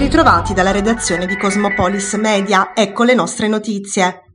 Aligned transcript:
ritrovati 0.00 0.54
dalla 0.54 0.70
redazione 0.70 1.26
di 1.26 1.36
Cosmopolis 1.36 2.14
Media, 2.14 2.72
ecco 2.74 3.04
le 3.04 3.12
nostre 3.12 3.48
notizie. 3.48 4.29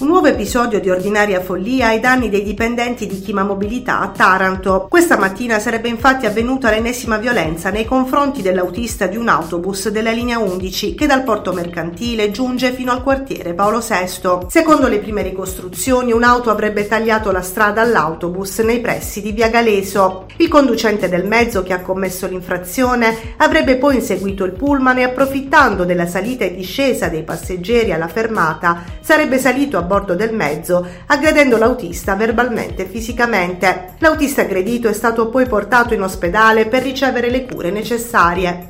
Un 0.00 0.06
nuovo 0.06 0.28
episodio 0.28 0.80
di 0.80 0.88
ordinaria 0.88 1.42
follia 1.42 1.88
ai 1.88 2.00
danni 2.00 2.30
dei 2.30 2.42
dipendenti 2.42 3.06
di 3.06 3.20
Chima 3.20 3.42
Mobilità 3.42 4.00
a 4.00 4.08
Taranto. 4.08 4.86
Questa 4.88 5.18
mattina 5.18 5.58
sarebbe 5.58 5.88
infatti 5.88 6.24
avvenuta 6.24 6.70
l'ennesima 6.70 7.18
violenza 7.18 7.68
nei 7.68 7.84
confronti 7.84 8.40
dell'autista 8.40 9.06
di 9.06 9.18
un 9.18 9.28
autobus 9.28 9.90
della 9.90 10.10
linea 10.10 10.38
11 10.38 10.94
che 10.94 11.06
dal 11.06 11.22
porto 11.22 11.52
mercantile 11.52 12.30
giunge 12.30 12.72
fino 12.72 12.92
al 12.92 13.02
quartiere 13.02 13.52
Paolo 13.52 13.80
VI. 13.80 14.46
Secondo 14.48 14.88
le 14.88 15.00
prime 15.00 15.20
ricostruzioni, 15.20 16.12
un'auto 16.12 16.48
avrebbe 16.48 16.88
tagliato 16.88 17.30
la 17.30 17.42
strada 17.42 17.82
all'autobus 17.82 18.60
nei 18.60 18.80
pressi 18.80 19.20
di 19.20 19.32
Via 19.32 19.50
Galeso. 19.50 20.24
Il 20.36 20.48
conducente 20.48 21.10
del 21.10 21.26
mezzo 21.26 21.62
che 21.62 21.74
ha 21.74 21.82
commesso 21.82 22.26
l'infrazione 22.26 23.34
avrebbe 23.36 23.76
poi 23.76 23.96
inseguito 23.96 24.44
il 24.44 24.52
pullman 24.52 24.96
e 24.96 25.02
approfittando 25.02 25.84
della 25.84 26.06
salita 26.06 26.46
e 26.46 26.54
discesa 26.54 27.08
dei 27.08 27.22
passeggeri 27.22 27.92
alla 27.92 28.08
fermata 28.08 28.82
sarebbe 29.02 29.38
salito 29.38 29.76
a 29.76 29.88
bordo 29.90 30.14
del 30.14 30.32
mezzo, 30.32 30.86
aggredendo 31.06 31.56
l'autista 31.56 32.14
verbalmente 32.14 32.84
e 32.84 32.86
fisicamente. 32.86 33.94
L'autista 33.98 34.42
aggredito 34.42 34.86
è 34.86 34.92
stato 34.92 35.28
poi 35.30 35.48
portato 35.48 35.94
in 35.94 36.02
ospedale 36.02 36.66
per 36.66 36.84
ricevere 36.84 37.28
le 37.28 37.44
cure 37.44 37.72
necessarie. 37.72 38.69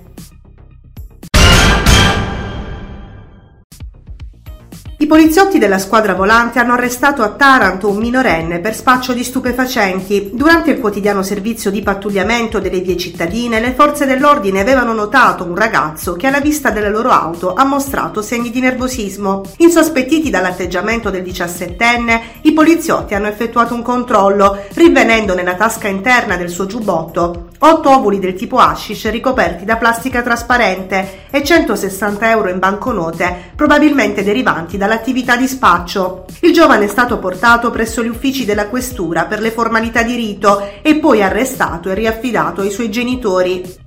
Poliziotti 5.10 5.58
della 5.58 5.80
squadra 5.80 6.14
volante 6.14 6.60
hanno 6.60 6.74
arrestato 6.74 7.22
a 7.22 7.30
Taranto 7.30 7.88
un 7.88 7.96
minorenne 7.96 8.60
per 8.60 8.76
spaccio 8.76 9.12
di 9.12 9.24
stupefacenti. 9.24 10.30
Durante 10.32 10.70
il 10.70 10.78
quotidiano 10.78 11.24
servizio 11.24 11.72
di 11.72 11.82
pattugliamento 11.82 12.60
delle 12.60 12.78
vie 12.78 12.96
cittadine, 12.96 13.58
le 13.58 13.72
forze 13.72 14.06
dell'ordine 14.06 14.60
avevano 14.60 14.92
notato 14.92 15.42
un 15.42 15.56
ragazzo 15.56 16.12
che 16.12 16.28
alla 16.28 16.38
vista 16.38 16.70
della 16.70 16.90
loro 16.90 17.10
auto 17.10 17.54
ha 17.54 17.64
mostrato 17.64 18.22
segni 18.22 18.50
di 18.50 18.60
nervosismo. 18.60 19.42
Insospettiti 19.56 20.30
dall'atteggiamento 20.30 21.10
del 21.10 21.24
diciassettenne, 21.24 22.22
i 22.42 22.52
poliziotti 22.52 23.16
hanno 23.16 23.26
effettuato 23.26 23.74
un 23.74 23.82
controllo, 23.82 24.62
rinvenendo 24.74 25.34
nella 25.34 25.56
tasca 25.56 25.88
interna 25.88 26.36
del 26.36 26.50
suo 26.50 26.66
giubbotto 26.66 27.48
otto 27.62 27.90
ovuli 27.90 28.18
del 28.18 28.34
tipo 28.34 28.56
hashish 28.56 29.10
ricoperti 29.10 29.64
da 29.64 29.76
plastica 29.76 30.22
trasparente 30.22 31.26
e 31.30 31.44
160 31.44 32.30
euro 32.30 32.48
in 32.48 32.58
banconote, 32.58 33.52
probabilmente 33.54 34.24
derivanti 34.24 34.78
dalla 34.78 34.99
dall'attività 35.00 35.36
di 35.36 35.48
spaccio. 35.48 36.26
Il 36.40 36.52
giovane 36.52 36.84
è 36.84 36.88
stato 36.88 37.18
portato 37.18 37.70
presso 37.70 38.02
gli 38.02 38.08
uffici 38.08 38.44
della 38.44 38.68
questura 38.68 39.24
per 39.24 39.40
le 39.40 39.50
formalità 39.50 40.02
di 40.02 40.14
rito 40.14 40.62
e 40.82 40.96
poi 40.96 41.22
arrestato 41.22 41.90
e 41.90 41.94
riaffidato 41.94 42.60
ai 42.60 42.70
suoi 42.70 42.90
genitori. 42.90 43.79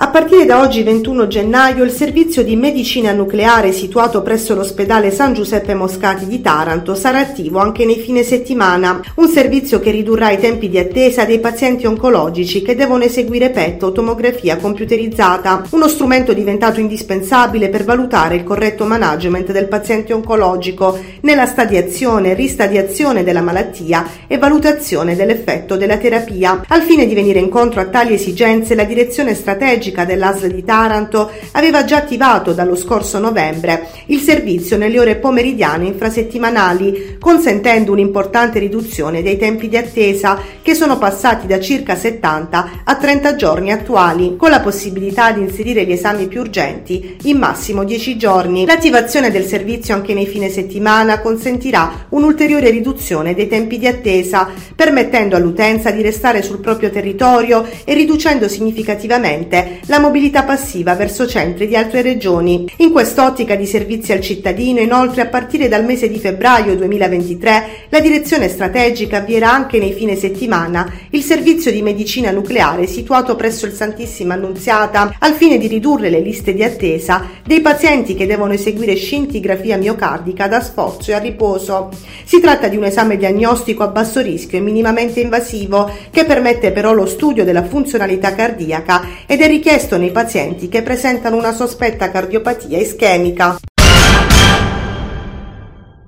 A 0.00 0.10
partire 0.10 0.44
da 0.44 0.60
oggi 0.60 0.84
21 0.84 1.26
gennaio 1.26 1.82
il 1.82 1.90
servizio 1.90 2.44
di 2.44 2.54
medicina 2.54 3.10
nucleare 3.10 3.72
situato 3.72 4.22
presso 4.22 4.54
l'ospedale 4.54 5.10
San 5.10 5.34
Giuseppe 5.34 5.74
Moscati 5.74 6.28
di 6.28 6.40
Taranto 6.40 6.94
sarà 6.94 7.18
attivo 7.18 7.58
anche 7.58 7.84
nei 7.84 7.98
fine 7.98 8.22
settimana, 8.22 9.00
un 9.16 9.26
servizio 9.26 9.80
che 9.80 9.90
ridurrà 9.90 10.30
i 10.30 10.38
tempi 10.38 10.68
di 10.68 10.78
attesa 10.78 11.24
dei 11.24 11.40
pazienti 11.40 11.84
oncologici 11.84 12.62
che 12.62 12.76
devono 12.76 13.02
eseguire 13.02 13.50
PET 13.50 13.82
o 13.82 13.90
tomografia 13.90 14.56
computerizzata, 14.58 15.64
uno 15.70 15.88
strumento 15.88 16.32
diventato 16.32 16.78
indispensabile 16.78 17.68
per 17.68 17.82
valutare 17.82 18.36
il 18.36 18.44
corretto 18.44 18.84
management 18.84 19.50
del 19.50 19.66
paziente 19.66 20.12
oncologico 20.12 20.96
nella 21.22 21.46
stadiazione, 21.46 22.34
ristadiazione 22.34 23.24
della 23.24 23.42
malattia 23.42 24.08
e 24.28 24.38
valutazione 24.38 25.16
dell'effetto 25.16 25.76
della 25.76 25.96
terapia. 25.96 26.62
Al 26.68 26.82
fine 26.82 27.04
di 27.04 27.14
venire 27.14 27.40
incontro 27.40 27.80
a 27.80 27.86
tali 27.86 28.14
esigenze 28.14 28.76
la 28.76 28.84
direzione 28.84 29.34
strategica 29.34 29.86
strategica 29.88 30.04
dell'ASL 30.04 30.52
di 30.52 30.64
Taranto 30.64 31.30
aveva 31.52 31.84
già 31.84 31.98
attivato 31.98 32.52
dallo 32.52 32.76
scorso 32.76 33.18
novembre 33.18 33.88
il 34.06 34.20
servizio 34.20 34.76
nelle 34.76 34.98
ore 34.98 35.16
pomeridiane 35.16 35.86
infrasettimanali, 35.86 37.16
consentendo 37.18 37.92
un'importante 37.92 38.58
riduzione 38.58 39.22
dei 39.22 39.38
tempi 39.38 39.68
di 39.68 39.76
attesa 39.76 40.40
che 40.62 40.74
sono 40.74 40.98
passati 40.98 41.46
da 41.46 41.60
circa 41.60 41.96
70 41.96 42.70
a 42.84 42.96
30 42.96 43.36
giorni 43.36 43.72
attuali, 43.72 44.36
con 44.36 44.50
la 44.50 44.60
possibilità 44.60 45.32
di 45.32 45.40
inserire 45.40 45.84
gli 45.84 45.92
esami 45.92 46.26
più 46.26 46.40
urgenti 46.40 47.16
in 47.24 47.38
massimo 47.38 47.84
10 47.84 48.16
giorni. 48.16 48.66
L'attivazione 48.66 49.30
del 49.30 49.44
servizio 49.44 49.94
anche 49.94 50.14
nei 50.14 50.26
fine 50.26 50.48
settimana 50.48 51.20
consentirà 51.20 52.06
un'ulteriore 52.10 52.70
riduzione 52.70 53.34
dei 53.34 53.48
tempi 53.48 53.78
di 53.78 53.86
attesa, 53.86 54.48
permettendo 54.74 55.36
all'utenza 55.36 55.90
di 55.90 56.02
restare 56.02 56.42
sul 56.42 56.60
proprio 56.60 56.90
territorio 56.90 57.66
e 57.84 57.94
riducendo 57.94 58.48
significativamente 58.48 59.77
la 59.86 60.00
mobilità 60.00 60.42
passiva 60.42 60.94
verso 60.94 61.26
centri 61.26 61.66
di 61.66 61.76
altre 61.76 62.02
regioni. 62.02 62.66
In 62.78 62.90
quest'ottica 62.90 63.54
di 63.54 63.66
servizi 63.66 64.12
al 64.12 64.20
cittadino, 64.20 64.80
inoltre, 64.80 65.22
a 65.22 65.26
partire 65.26 65.68
dal 65.68 65.84
mese 65.84 66.08
di 66.08 66.18
febbraio 66.18 66.76
2023, 66.76 67.66
la 67.88 68.00
direzione 68.00 68.48
strategica 68.48 69.18
avvierà 69.18 69.52
anche 69.52 69.78
nei 69.78 69.92
fine 69.92 70.16
settimana 70.16 70.92
il 71.10 71.22
servizio 71.22 71.70
di 71.70 71.80
medicina 71.80 72.30
nucleare 72.30 72.86
situato 72.86 73.36
presso 73.36 73.66
il 73.66 73.72
Santissima 73.72 74.34
Annunziata 74.34 75.14
al 75.18 75.34
fine 75.34 75.58
di 75.58 75.68
ridurre 75.68 76.10
le 76.10 76.20
liste 76.20 76.52
di 76.52 76.64
attesa 76.64 77.24
dei 77.46 77.60
pazienti 77.60 78.14
che 78.14 78.26
devono 78.26 78.52
eseguire 78.52 78.94
scintigrafia 78.94 79.76
miocardica 79.76 80.48
da 80.48 80.60
sforzo 80.60 81.12
e 81.12 81.14
a 81.14 81.18
riposo. 81.18 81.90
Si 82.24 82.40
tratta 82.40 82.68
di 82.68 82.76
un 82.76 82.84
esame 82.84 83.16
diagnostico 83.16 83.84
a 83.84 83.88
basso 83.88 84.20
rischio 84.20 84.58
e 84.58 84.60
minimamente 84.60 85.20
invasivo 85.20 85.90
che 86.10 86.24
permette 86.24 86.72
però 86.72 86.92
lo 86.92 87.06
studio 87.06 87.44
della 87.44 87.64
funzionalità 87.64 88.34
cardiaca 88.34 89.06
ed 89.26 89.40
è 89.40 89.46
richiesto 89.46 89.66
richiesto 89.68 89.98
nei 89.98 90.10
pazienti 90.10 90.70
che 90.70 90.80
presentano 90.80 91.36
una 91.36 91.52
sospetta 91.52 92.10
cardiopatia 92.10 92.78
ischemica. 92.78 93.58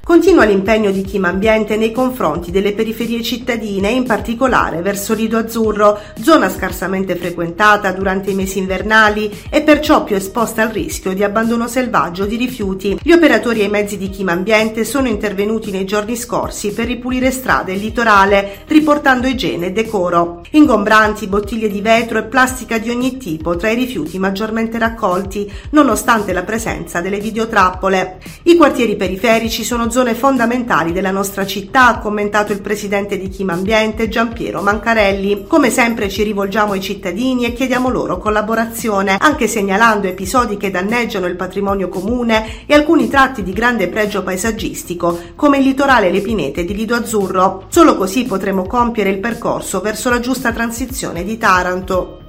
Continua 0.03 0.45
l'impegno 0.45 0.91
di 0.91 1.03
Chima 1.03 1.29
Ambiente 1.29 1.77
nei 1.77 1.93
confronti 1.93 2.51
delle 2.51 2.73
periferie 2.73 3.23
cittadine, 3.23 3.91
in 3.91 4.05
particolare 4.05 4.81
verso 4.81 5.15
Lido 5.15 5.37
Azzurro, 5.39 6.01
zona 6.21 6.49
scarsamente 6.49 7.15
frequentata 7.15 7.93
durante 7.93 8.31
i 8.31 8.35
mesi 8.35 8.59
invernali 8.59 9.31
e 9.51 9.63
perciò 9.63 10.03
più 10.03 10.17
esposta 10.17 10.63
al 10.63 10.71
rischio 10.71 11.13
di 11.13 11.23
abbandono 11.23 11.69
selvaggio 11.69 12.25
di 12.25 12.37
rifiuti. 12.37 12.99
Gli 13.01 13.13
operatori 13.13 13.61
e 13.61 13.65
i 13.65 13.69
mezzi 13.69 13.99
di 13.99 14.11
Chima 14.11 14.33
Ambiente 14.33 14.85
sono 14.85 15.07
intervenuti 15.07 15.71
nei 15.71 15.85
giorni 15.85 16.17
scorsi 16.17 16.73
per 16.73 16.87
ripulire 16.87 17.31
strade 17.31 17.73
e 17.73 17.77
litorale, 17.77 18.63
riportando 18.67 19.29
igiene 19.29 19.67
e 19.67 19.73
decoro. 19.73 20.43
Ingombranti, 20.53 21.29
bottiglie 21.29 21.69
di 21.69 21.83
vetro 21.83 22.19
e 22.19 22.25
plastica 22.25 22.79
di 22.79 22.91
ogni 22.91 23.19
tipo 23.19 23.55
tra 23.55 23.71
i 23.71 23.77
rifiuti 23.77 24.19
maggiormente 24.19 24.79
raccolti, 24.79 25.51
nonostante 25.71 26.33
la 26.33 26.43
presenza 26.43 27.01
delle 27.01 27.21
videotrappole. 27.21 28.19
I 28.45 28.57
quartieri 28.57 28.97
periferici 28.97 29.63
sono 29.63 29.90
zone 29.91 30.15
fondamentali 30.15 30.93
della 30.93 31.11
nostra 31.11 31.45
città, 31.45 31.89
ha 31.89 31.99
commentato 31.99 32.53
il 32.53 32.61
presidente 32.61 33.19
di 33.19 33.29
Chima 33.29 33.55
Ambiente 33.55 34.09
Giampiero 34.09 34.63
Mancarelli. 34.63 35.47
Come 35.47 35.71
sempre 35.71 36.09
ci 36.09 36.23
rivolgiamo 36.23 36.73
ai 36.73 36.81
cittadini 36.81 37.45
e 37.45 37.53
chiediamo 37.53 37.89
loro 37.89 38.19
collaborazione, 38.19 39.17
anche 39.19 39.49
segnalando 39.49 40.07
episodi 40.07 40.57
che 40.57 40.71
danneggiano 40.71 41.27
il 41.27 41.37
patrimonio 41.37 41.89
comune 41.89 42.65
e 42.67 42.75
alcuni 42.75 43.09
tratti 43.09 43.43
di 43.43 43.53
grande 43.53 43.89
pregio 43.89 44.23
paesaggistico, 44.23 45.19
come 45.35 45.59
il 45.59 45.65
litorale 45.65 46.09
e 46.09 46.13
le 46.13 46.21
pinete 46.21 46.65
di 46.65 46.75
Lido 46.75 46.95
Azzurro. 46.95 47.65
Solo 47.69 47.97
così 47.97 48.25
potremo 48.25 48.67
compiere 48.67 49.11
il 49.11 49.19
percorso 49.19 49.81
verso 49.81 50.09
la 50.09 50.21
giusta 50.21 50.53
transizione 50.53 51.25
di 51.25 51.37
Taranto. 51.37 52.20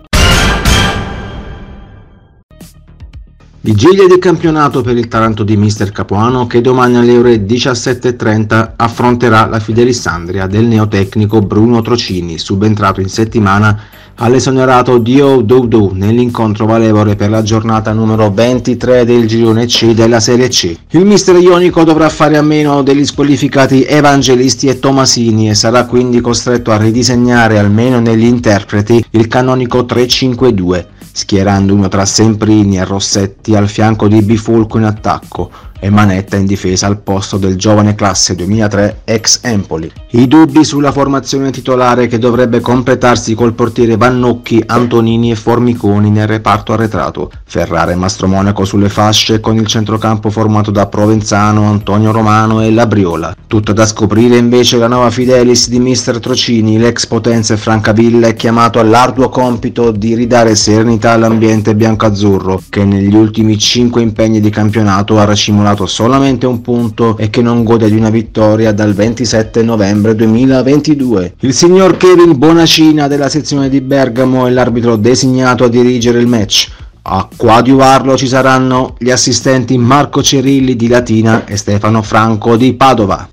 Vigilia 3.64 4.08
del 4.08 4.18
campionato 4.18 4.82
per 4.82 4.98
il 4.98 5.08
Taranto 5.08 5.44
di 5.44 5.56
Mister 5.56 5.92
Capuano 5.92 6.48
che 6.48 6.62
domani 6.62 6.98
alle 6.98 7.16
ore 7.16 7.46
17.30 7.46 8.72
affronterà 8.76 9.46
la 9.46 9.60
Fidelissandria 9.60 10.48
del 10.48 10.66
neotecnico 10.66 11.44
Bruno 11.44 11.84
Trocini, 11.84 12.40
subentrato 12.40 13.02
in 13.02 13.10
settimana 13.10 13.80
all'esonerato 14.16 14.98
Dio 14.98 15.42
Doudou 15.42 15.92
nell'incontro 15.94 16.66
valevole 16.66 17.16
per 17.16 17.30
la 17.30 17.44
giornata 17.44 17.94
numero 17.94 18.32
23 18.32 19.06
del 19.06 19.28
girone 19.28 19.68
C 19.68 19.94
della 19.94 20.20
Serie 20.20 20.48
C. 20.48 20.76
Il 20.90 21.06
mister 21.06 21.36
ionico 21.36 21.84
dovrà 21.84 22.10
fare 22.10 22.38
a 22.38 22.42
meno 22.42 22.82
degli 22.82 23.06
squalificati 23.06 23.84
Evangelisti 23.84 24.70
e 24.70 24.80
Tomasini 24.80 25.52
e 25.52 25.54
sarà 25.54 25.86
quindi 25.86 26.20
costretto 26.20 26.72
a 26.72 26.78
ridisegnare 26.78 27.60
almeno 27.60 28.00
negli 28.00 28.26
interpreti 28.26 29.06
il 29.12 29.28
canonico 29.28 29.82
3-5-2 29.82 30.86
schierando 31.12 31.74
uno 31.74 31.88
tra 31.88 32.06
Semprini 32.06 32.78
e 32.78 32.86
Rossetti 32.86 33.56
al 33.56 33.68
fianco 33.68 34.08
di 34.08 34.22
Bifulco 34.22 34.78
in 34.78 34.86
attacco 34.86 35.52
e 35.84 35.90
Manetta 35.90 36.38
in 36.38 36.46
difesa 36.46 36.86
al 36.86 37.00
posto 37.00 37.38
del 37.38 37.56
giovane 37.56 37.96
classe 37.96 38.36
2003 38.36 39.02
ex 39.04 39.40
Empoli. 39.42 39.92
I 40.12 40.28
dubbi 40.28 40.64
sulla 40.64 40.92
formazione 40.92 41.50
titolare 41.50 42.06
che 42.06 42.20
dovrebbe 42.20 42.60
completarsi 42.60 43.34
col 43.34 43.54
portiere 43.54 43.98
Vannocchi, 43.98 44.64
Antonini 44.64 45.32
e 45.32 45.36
Formiconi 45.36 46.12
nel 46.12 46.28
reparto 46.28 46.74
arretrato, 46.74 47.32
Ferrara 47.46 47.92
e 47.92 47.96
Mastromonaco 47.96 48.64
sulle 48.64 48.90
fasce 48.90 49.40
con 49.40 49.56
il 49.56 49.66
centrocampo 49.66 50.30
formato 50.30 50.70
da 50.70 50.86
Provenzano, 50.86 51.64
Antonio 51.64 52.12
Romano 52.12 52.62
e 52.62 52.72
Labriola. 52.72 53.36
Tutta 53.48 53.74
da 53.74 53.88
scoprire 53.88 54.38
invece 54.38 54.78
la 54.78 54.88
nuova 54.88 55.10
Fidelis 55.10 55.68
di 55.68 55.80
mister 55.80 56.20
Trocini, 56.20 56.78
l'ex 56.78 57.08
potenza 57.08 57.56
e 57.56 57.58
Francavilla 57.58 58.28
è 58.28 58.36
chiamato 58.36 58.80
all'arduo 58.80 59.30
compito 59.30 59.90
di 59.90 60.14
ridare 60.14 60.54
serenità 60.56 61.14
all'ambiente 61.14 61.74
biancazzurro 61.74 62.62
che 62.70 62.86
negli 62.86 63.16
ultimi 63.16 63.58
5 63.58 64.00
impegni 64.00 64.40
di 64.40 64.52
campionato 64.52 65.18
ha 65.18 65.26
racimolato 65.26 65.70
segnato 65.72 65.86
solamente 65.86 66.46
un 66.46 66.62
punto 66.62 67.18
e 67.18 67.30
che 67.30 67.42
non 67.42 67.64
gode 67.64 67.90
di 67.90 67.96
una 67.96 68.10
vittoria 68.10 68.74
dal 68.74 68.94
27 68.94 69.64
novembre 69.64 70.16
2022. 70.16 71.36
Il 71.40 71.54
signor 71.54 71.98
Kevin 71.98 72.38
Bonacina 72.38 73.08
della 73.08 73.30
sezione 73.30 73.70
di 73.70 73.82
Bergamo 73.82 74.48
è 74.48 74.50
l'arbitro 74.50 74.96
designato 74.96 75.64
a 75.64 75.70
dirigere 75.70 76.20
il 76.20 76.28
match. 76.28 76.70
A 77.04 77.28
coadiuvarlo 77.36 78.18
ci 78.18 78.28
saranno 78.28 78.96
gli 79.00 79.10
assistenti 79.10 79.78
Marco 79.78 80.22
Cerilli 80.22 80.76
di 80.76 80.88
Latina 80.88 81.46
e 81.46 81.58
Stefano 81.58 82.02
Franco 82.02 82.58
di 82.58 82.74
Padova. 82.74 83.28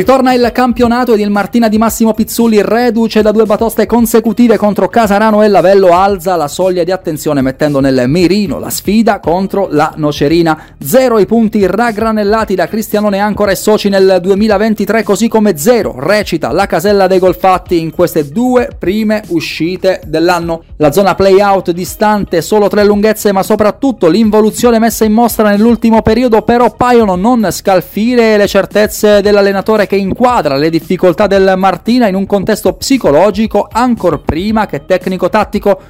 Ritorna 0.00 0.32
il 0.32 0.50
campionato 0.54 1.12
ed 1.12 1.20
il 1.20 1.28
Martina 1.28 1.68
di 1.68 1.76
Massimo 1.76 2.14
Pizzulli 2.14 2.62
reduce 2.62 3.20
da 3.20 3.32
due 3.32 3.44
batoste 3.44 3.84
consecutive 3.84 4.56
contro 4.56 4.88
Casarano 4.88 5.42
e 5.42 5.48
Lavello 5.48 5.88
alza 5.88 6.36
la 6.36 6.48
soglia 6.48 6.84
di 6.84 6.90
attenzione 6.90 7.42
mettendo 7.42 7.80
nel 7.80 8.08
mirino 8.08 8.58
la 8.58 8.70
sfida 8.70 9.20
contro 9.20 9.68
la 9.70 9.92
Nocerina. 9.96 10.68
Zero 10.82 11.18
i 11.18 11.26
punti 11.26 11.66
raggranellati 11.66 12.54
da 12.54 12.66
Cristianone 12.66 13.18
Ancora 13.18 13.50
e 13.50 13.56
Soci 13.56 13.90
nel 13.90 14.20
2023 14.22 15.02
così 15.02 15.28
come 15.28 15.58
zero 15.58 15.94
recita 15.98 16.50
la 16.50 16.64
casella 16.64 17.06
dei 17.06 17.18
gol 17.18 17.36
fatti 17.36 17.78
in 17.78 17.90
queste 17.90 18.26
due 18.30 18.70
prime 18.78 19.22
uscite 19.28 20.00
dell'anno. 20.06 20.62
La 20.76 20.92
zona 20.92 21.14
play-out 21.14 21.72
distante 21.72 22.40
solo 22.40 22.68
tre 22.68 22.84
lunghezze 22.84 23.32
ma 23.32 23.42
soprattutto 23.42 24.08
l'involuzione 24.08 24.78
messa 24.78 25.04
in 25.04 25.12
mostra 25.12 25.50
nell'ultimo 25.50 26.00
periodo 26.00 26.40
però 26.40 26.74
paiono 26.74 27.16
non 27.16 27.46
scalfire 27.50 28.38
le 28.38 28.46
certezze 28.46 29.20
dell'allenatore 29.20 29.88
che 29.90 29.96
inquadra 29.96 30.54
le 30.54 30.70
difficoltà 30.70 31.26
del 31.26 31.54
Martina 31.56 32.06
in 32.06 32.14
un 32.14 32.24
contesto 32.24 32.74
psicologico 32.74 33.66
ancor 33.68 34.20
prima 34.22 34.66
che 34.66 34.86
tecnico-tattico. 34.86 35.80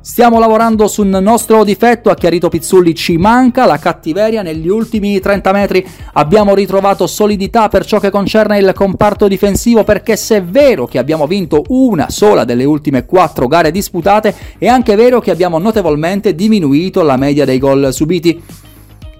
Stiamo 0.00 0.40
lavorando 0.40 0.88
sul 0.88 1.06
nostro 1.06 1.62
difetto, 1.62 2.10
ha 2.10 2.16
chiarito 2.16 2.48
Pizzulli, 2.48 2.96
ci 2.96 3.16
manca 3.16 3.64
la 3.64 3.78
cattiveria 3.78 4.42
negli 4.42 4.66
ultimi 4.66 5.20
30 5.20 5.52
metri. 5.52 5.86
Abbiamo 6.14 6.52
ritrovato 6.52 7.06
solidità 7.06 7.68
per 7.68 7.86
ciò 7.86 8.00
che 8.00 8.10
concerne 8.10 8.58
il 8.58 8.72
comparto 8.74 9.28
difensivo 9.28 9.84
perché 9.84 10.16
se 10.16 10.38
è 10.38 10.42
vero 10.42 10.86
che 10.86 10.98
abbiamo 10.98 11.28
vinto 11.28 11.62
una 11.68 12.10
sola 12.10 12.42
delle 12.42 12.64
ultime 12.64 13.06
quattro 13.06 13.46
gare 13.46 13.70
disputate, 13.70 14.34
è 14.58 14.66
anche 14.66 14.96
vero 14.96 15.20
che 15.20 15.30
abbiamo 15.30 15.58
notevolmente 15.58 16.34
diminuito 16.34 17.02
la 17.02 17.16
media 17.16 17.44
dei 17.44 17.58
gol 17.60 17.92
subiti. 17.92 18.66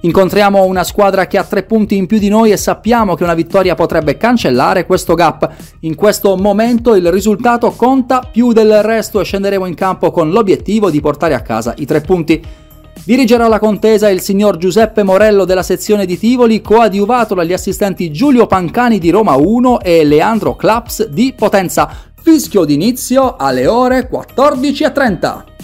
Incontriamo 0.00 0.64
una 0.64 0.84
squadra 0.84 1.26
che 1.26 1.38
ha 1.38 1.44
tre 1.44 1.64
punti 1.64 1.96
in 1.96 2.06
più 2.06 2.18
di 2.18 2.28
noi 2.28 2.52
e 2.52 2.56
sappiamo 2.56 3.16
che 3.16 3.24
una 3.24 3.34
vittoria 3.34 3.74
potrebbe 3.74 4.16
cancellare 4.16 4.86
questo 4.86 5.14
gap. 5.14 5.50
In 5.80 5.96
questo 5.96 6.36
momento 6.36 6.94
il 6.94 7.10
risultato 7.10 7.72
conta 7.72 8.20
più 8.30 8.52
del 8.52 8.82
resto 8.82 9.20
e 9.20 9.24
scenderemo 9.24 9.66
in 9.66 9.74
campo 9.74 10.12
con 10.12 10.30
l'obiettivo 10.30 10.88
di 10.88 11.00
portare 11.00 11.34
a 11.34 11.40
casa 11.40 11.74
i 11.78 11.84
tre 11.84 12.00
punti. 12.00 12.40
Dirigerà 13.04 13.48
la 13.48 13.58
contesa 13.58 14.08
il 14.08 14.20
signor 14.20 14.56
Giuseppe 14.56 15.02
Morello 15.02 15.44
della 15.44 15.62
sezione 15.62 16.06
di 16.06 16.18
Tivoli, 16.18 16.60
coadiuvato 16.60 17.34
dagli 17.34 17.52
assistenti 17.52 18.12
Giulio 18.12 18.46
Pancani 18.46 18.98
di 18.98 19.10
Roma 19.10 19.34
1 19.34 19.80
e 19.80 20.04
Leandro 20.04 20.54
Claps 20.54 21.08
di 21.08 21.32
Potenza. 21.36 21.90
Fischio 22.20 22.64
d'inizio 22.64 23.36
alle 23.36 23.66
ore 23.66 24.08
14.30. 24.10 25.57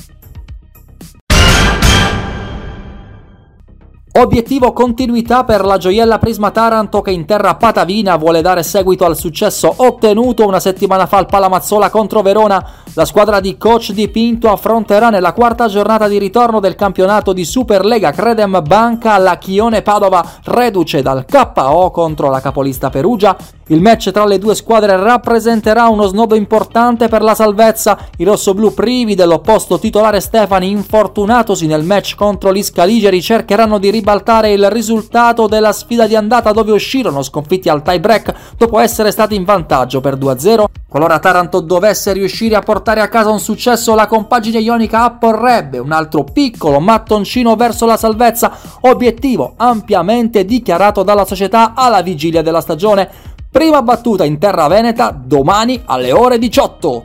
Obiettivo 4.16 4.72
continuità 4.72 5.43
per 5.43 5.64
la 5.64 5.76
gioiella 5.76 6.20
Prisma 6.20 6.52
Taranto 6.52 7.02
che 7.02 7.11
in 7.11 7.25
terra 7.25 7.56
patavina 7.56 8.14
vuole 8.14 8.43
dare 8.43 8.62
seguito 8.62 9.05
al 9.05 9.16
successo 9.16 9.75
ottenuto 9.78 10.46
una 10.46 10.61
settimana 10.61 11.06
fa 11.06 11.16
al 11.16 11.26
Palamazzola 11.26 11.90
contro 11.90 12.22
Verona. 12.22 12.64
La 12.93 13.06
squadra 13.06 13.40
di 13.40 13.56
coach 13.56 13.90
Di 13.90 14.08
Pinto 14.08 14.52
affronterà 14.52 15.11
nella 15.11 15.32
quarta 15.32 15.66
giornata 15.66 16.06
di 16.06 16.19
ritorno 16.19 16.61
del 16.61 16.76
campionato 16.76 17.32
di 17.32 17.44
Superlega 17.44 18.12
Credem 18.12 18.62
Banca 18.64 19.19
la 19.19 19.37
Chione 19.37 19.82
Padova, 19.82 20.25
reduce 20.44 21.02
dal 21.02 21.25
KO 21.25 21.90
contro 21.90 22.31
la 22.31 22.40
capolista 22.40 22.90
Perugia. 22.90 23.37
Il 23.69 23.81
match 23.81 24.11
tra 24.11 24.26
le 24.26 24.38
due 24.38 24.55
squadre 24.55 24.94
rappresenterà 24.94 25.88
uno 25.88 26.05
snodo 26.05 26.34
importante 26.34 27.08
per 27.08 27.22
la 27.22 27.34
salvezza. 27.34 27.99
I 28.19 28.25
rossoblù 28.25 28.75
privi 28.75 29.14
dell'opposto 29.14 29.78
titolare 29.78 30.20
Stefani, 30.20 30.69
infortunatosi 30.69 31.66
nel 31.66 31.82
match 31.82 32.14
contro 32.14 32.52
gli 32.52 32.62
Scaligeri, 32.62 33.22
cercheranno 33.22 33.78
di 33.78 33.88
ribaltare 33.88 34.52
il 34.52 34.69
risultato 34.69 35.46
della 35.46 35.72
sfida 35.72 36.06
di 36.06 36.14
andata 36.14 36.52
dove 36.52 36.72
uscirono 36.72 37.22
sconfitti 37.22 37.70
al 37.70 37.82
tie 37.82 38.00
break 38.00 38.34
dopo 38.58 38.78
essere 38.78 39.11
stati 39.11 39.34
in 39.34 39.44
vantaggio 39.44 40.02
per 40.02 40.19
2-0. 40.19 40.64
Qualora 40.87 41.19
Taranto 41.19 41.61
dovesse 41.61 42.12
riuscire 42.12 42.56
a 42.56 42.61
portare 42.61 43.00
a 43.00 43.08
casa 43.08 43.31
un 43.31 43.40
successo, 43.40 43.94
la 43.94 44.06
compagine 44.06 44.61
ionica 44.61 45.05
apporrebbe 45.05 45.78
un 45.78 45.90
altro 45.90 46.22
piccolo 46.22 46.81
mattoncino 46.81 47.56
verso 47.56 47.87
la 47.87 47.96
salvezza, 47.96 48.52
obiettivo 48.82 49.55
ampiamente 49.56 50.44
dichiarato 50.44 51.02
dalla 51.02 51.25
società 51.25 51.72
alla 51.75 52.02
vigilia 52.02 52.43
della 52.43 52.61
stagione. 52.61 53.32
Prima 53.55 53.83
battuta 53.83 54.25
in 54.25 54.39
terra 54.39 54.67
veneta 54.67 55.17
domani 55.17 55.81
alle 55.85 56.11
ore 56.11 56.39
18. 56.39 57.03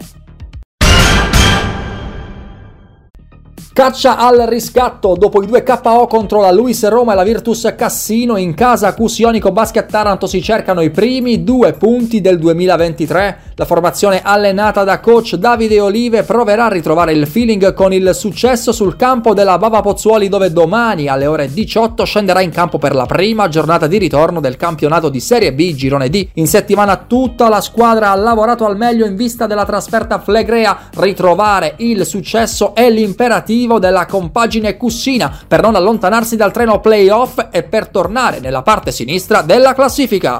Caccia 3.71 4.17
al 4.17 4.39
riscatto 4.47 5.15
dopo 5.15 5.43
i 5.43 5.45
due 5.45 5.61
KO 5.61 6.07
contro 6.07 6.41
la 6.41 6.51
Luis 6.51 6.85
Roma 6.87 7.13
e 7.13 7.15
la 7.17 7.23
Virtus 7.23 7.71
Cassino 7.77 8.35
in 8.35 8.55
casa 8.55 8.95
Cusionico 8.95 9.51
Basket 9.51 9.87
Taranto 9.87 10.25
si 10.25 10.41
cercano 10.41 10.81
i 10.81 10.89
primi 10.89 11.43
due 11.43 11.73
punti 11.73 12.19
del 12.19 12.39
2023. 12.39 13.48
La 13.59 13.65
formazione 13.65 14.21
allenata 14.23 14.85
da 14.85 15.01
coach 15.01 15.35
Davide 15.35 15.81
Olive 15.81 16.23
proverà 16.23 16.67
a 16.67 16.69
ritrovare 16.69 17.11
il 17.11 17.27
feeling 17.27 17.73
con 17.73 17.91
il 17.91 18.11
successo 18.13 18.71
sul 18.71 18.95
campo 18.95 19.33
della 19.33 19.57
Bava 19.57 19.81
Pozzuoli 19.81 20.29
dove 20.29 20.53
domani 20.53 21.09
alle 21.09 21.25
ore 21.25 21.51
18 21.51 22.05
scenderà 22.05 22.39
in 22.39 22.51
campo 22.51 22.77
per 22.77 22.95
la 22.95 23.05
prima 23.05 23.49
giornata 23.49 23.85
di 23.85 23.97
ritorno 23.97 24.39
del 24.39 24.55
campionato 24.55 25.09
di 25.09 25.19
Serie 25.19 25.51
B 25.51 25.73
Girone 25.73 26.07
D. 26.07 26.29
In 26.35 26.47
settimana 26.47 27.03
tutta 27.05 27.49
la 27.49 27.59
squadra 27.59 28.11
ha 28.11 28.15
lavorato 28.15 28.65
al 28.65 28.77
meglio 28.77 29.05
in 29.05 29.17
vista 29.17 29.45
della 29.45 29.65
trasferta 29.65 30.19
Flegrea. 30.19 30.87
Ritrovare 30.95 31.73
il 31.79 32.05
successo 32.05 32.73
è 32.73 32.89
l'imperativo 32.89 33.77
della 33.77 34.05
compagine 34.05 34.77
Cussina 34.77 35.37
per 35.45 35.61
non 35.61 35.75
allontanarsi 35.75 36.37
dal 36.37 36.53
treno 36.53 36.79
playoff 36.79 37.47
e 37.51 37.63
per 37.63 37.89
tornare 37.89 38.39
nella 38.39 38.61
parte 38.61 38.93
sinistra 38.93 39.41
della 39.41 39.73
classifica. 39.73 40.39